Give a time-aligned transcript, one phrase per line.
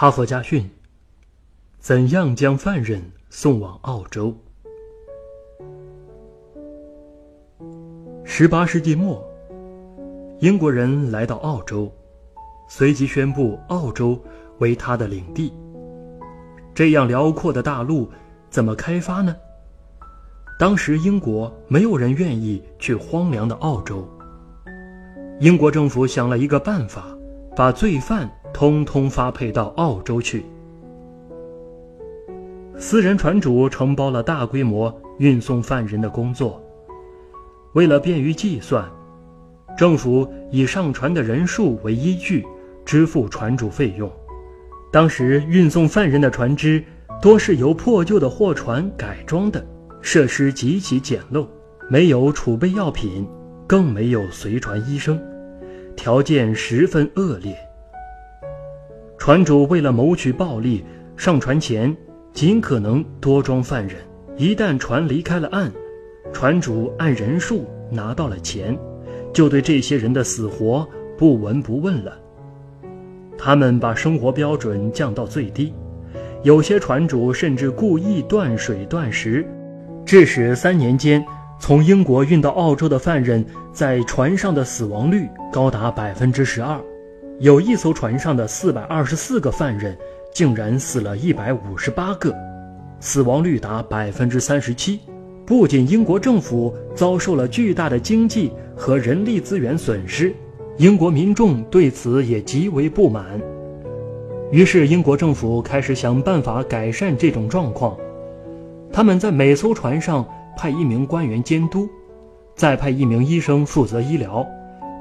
[0.00, 0.64] 哈佛家训：
[1.80, 4.32] 怎样将犯人送往澳洲？
[8.22, 9.20] 十八世纪末，
[10.38, 11.92] 英国人来到澳洲，
[12.68, 14.16] 随即宣布澳洲
[14.60, 15.52] 为他的领地。
[16.72, 18.08] 这样辽阔的大陆，
[18.50, 19.34] 怎么开发呢？
[20.60, 24.08] 当时英国没有人愿意去荒凉的澳洲。
[25.40, 27.08] 英国政府想了一个办法，
[27.56, 30.44] 把罪犯通通发配到澳洲去。
[32.76, 36.60] 私人船主承包了大规模运送犯人的工作。
[37.74, 38.84] 为了便于计算，
[39.76, 42.44] 政府以上船的人数为依据
[42.84, 44.10] 支付船主费用。
[44.90, 46.82] 当时运送犯人的船只
[47.22, 49.64] 多是由破旧的货船改装的。
[50.00, 51.46] 设施极其简陋，
[51.88, 53.24] 没有储备药品，
[53.68, 55.16] 更没有随船医生，
[55.94, 57.56] 条件十分恶劣。
[59.28, 60.82] 船主为了谋取暴利，
[61.14, 61.94] 上船前
[62.32, 63.98] 尽可能多装犯人。
[64.38, 65.70] 一旦船离开了岸，
[66.32, 68.74] 船主按人数拿到了钱，
[69.30, 72.18] 就对这些人的死活不闻不问了。
[73.36, 75.74] 他们把生活标准降到最低，
[76.42, 79.46] 有些船主甚至故意断水断食。
[80.06, 81.22] 致使三年间，
[81.60, 86.80] 从英国运到澳洲的犯人在船上的死亡率高达百分之十二，
[87.40, 89.96] 有一艘船上的四百二十四个犯人，
[90.34, 92.34] 竟然死了一百五十八个，
[92.98, 94.98] 死亡率达百分之三十七。
[95.46, 100.34] 不仅英国政府遭受了巨大的经济和人力资源损失，
[100.78, 103.40] 英国民众对此也极为不满。
[104.50, 107.96] 于是，英国政府开始想办法改善这种状况。
[108.92, 111.88] 他们在每艘船上派一名官员监督，
[112.56, 114.44] 再派一名医生负责医疗，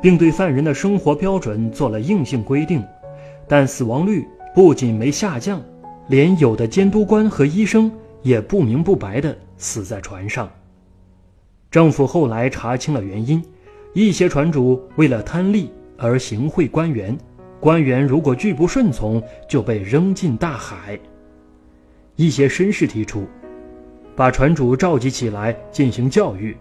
[0.02, 2.84] 并对犯人的生活标准做了硬性规定。
[3.48, 5.62] 但死亡率不仅没下降，
[6.08, 10.52] 连有的监督官和医生也不明不白地死在船上。
[11.72, 13.44] 政府后来查清了原因：
[13.94, 17.18] 一些船主为了贪利而行贿官员，
[17.60, 21.00] 官员如果拒不顺从，就被扔进大海。
[22.16, 23.26] 一些绅士提出。
[24.16, 26.58] 把船主召集起来进行教育，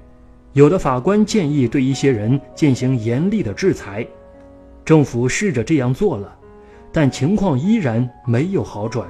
[0.56, 4.06] 有的法官建议对一些人进行严厉的制裁。
[4.86, 6.34] 政府试着这样做了，
[6.90, 9.06] 但情况依然没有好转，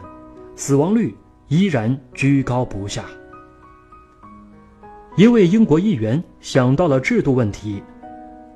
[0.57, 3.05] 死亡率依然居高不下。
[5.17, 7.81] 一位英国议员想到了制度问题：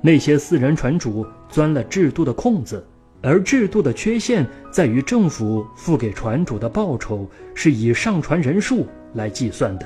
[0.01, 2.85] 那些私人船主钻了制度的空子，
[3.21, 7.25] 而制度的缺陷在于政府付给船主的报酬
[7.55, 8.85] 是以上船人数。
[9.13, 9.85] 来计算的。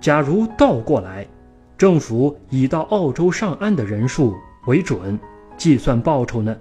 [0.00, 1.24] 假如倒过来，
[1.78, 4.34] 政府以到澳洲上岸的人数
[4.66, 5.16] 为准
[5.56, 6.56] 计算报酬呢？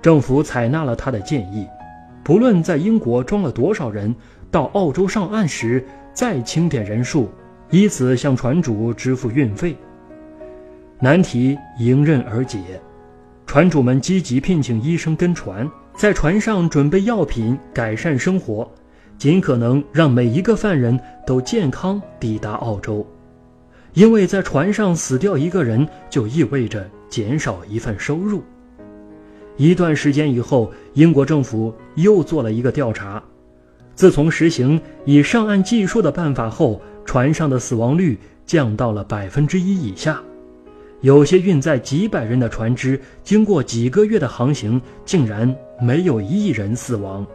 [0.00, 1.66] 政府采纳了他的建议，
[2.22, 4.14] 不论在英国装了多少人，
[4.52, 7.28] 到澳洲上岸时再清点人数，
[7.70, 9.76] 以此向船主支付运费。
[11.00, 12.80] 难题迎刃而解，
[13.46, 18.70] 船主们积极聘请医生跟船，在船上准备药品，改善生活。
[19.16, 23.04] 尽可能让每一个犯人都健康抵达澳洲，
[23.94, 28.42] 因为在船上死掉一个人就意味着减少一份收入。
[29.56, 33.22] 一段时间以后，英国政府又做了一个调查，
[33.94, 38.16] 自从实行以上岸计数的办法后，船上的死亡率
[38.46, 40.22] 降到了百分之一以下，
[41.00, 47.26] 有些运载几百人的船只，经过几个月的航行，竟然没有一人死亡。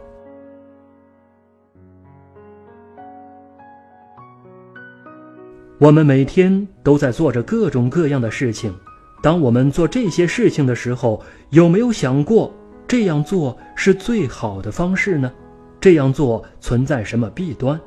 [5.84, 8.74] 我们每天都在做着各种各样的事情。
[9.22, 12.50] 当我们做这些事情的时候，有没有想过
[12.88, 15.30] 这样做是最好的方式呢？
[15.78, 17.78] 这样做存在什么弊端？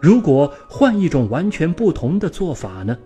[0.00, 2.96] 如果换一种完全不同的做法呢？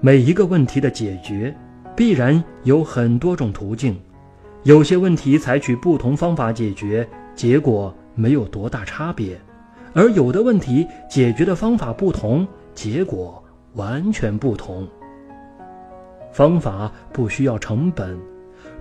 [0.00, 1.52] 每一个问题的解决
[1.96, 3.98] 必然有很多种途径，
[4.62, 9.34] 有些问题采取不同方法解决，结果没有多大差别；
[9.92, 12.46] 而有的问题解决的方法不同。
[12.74, 13.42] 结果
[13.74, 14.86] 完全不同。
[16.32, 18.18] 方法不需要成本，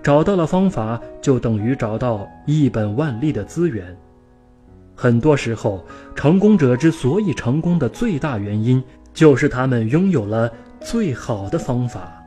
[0.02, 3.96] 找到了方法就等于找到一本万利的资源。
[4.96, 5.84] 很多时候，
[6.16, 8.82] 成功者之所以成功的最大原因，
[9.14, 12.21] 就是他们拥有了最好的方法。